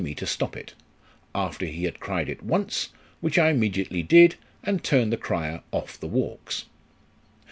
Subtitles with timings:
[0.01, 0.73] 67 me to stop it,
[1.35, 5.99] after he had cried it once, which I immediately did, and turned the crier off
[5.99, 6.65] the walks.